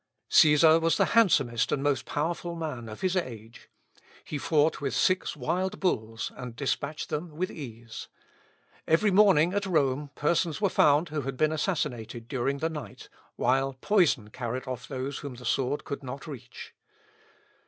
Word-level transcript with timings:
Cæsar 0.31 0.81
was 0.81 0.97
the 0.97 1.05
handsomest 1.13 1.71
and 1.71 1.83
most 1.83 2.05
powerful 2.07 2.55
man 2.55 2.89
of 2.89 3.01
his 3.01 3.15
age. 3.15 3.69
He 4.23 4.39
fought 4.39 4.81
with 4.81 4.95
six 4.95 5.35
wild 5.35 5.79
bulls, 5.79 6.31
and 6.35 6.55
despatched 6.55 7.09
them 7.09 7.35
with 7.37 7.51
ease. 7.51 8.07
Every 8.87 9.11
morning 9.11 9.53
at 9.53 9.67
Rome 9.67 10.09
persons 10.15 10.59
were 10.59 10.69
found 10.69 11.09
who 11.09 11.21
had 11.21 11.37
been 11.37 11.51
assassinated 11.51 12.27
during 12.27 12.57
the 12.57 12.67
night, 12.69 13.09
while 13.35 13.73
poison 13.73 14.31
carried 14.31 14.65
off 14.65 14.87
those 14.87 15.19
whom 15.19 15.35
the 15.35 15.45
sword 15.45 15.83
could 15.85 16.01
not 16.01 16.25
reach. 16.25 16.73